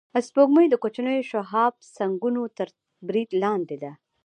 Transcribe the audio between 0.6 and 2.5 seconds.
د کوچنیو شهابسنگونو